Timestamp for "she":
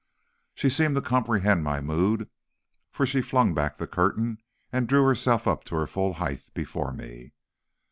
0.55-0.71, 3.05-3.21